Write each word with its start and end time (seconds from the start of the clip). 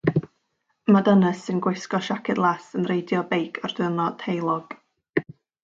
Mae 0.95 1.05
dynes 1.09 1.43
sy'n 1.49 1.59
gwisgo 1.65 1.99
siaced 2.07 2.41
las 2.45 2.73
yn 2.81 2.89
reidio 2.93 3.23
beic 3.35 3.61
ar 3.69 3.77
ddiwrnod 3.77 4.27
heulog. 4.31 4.77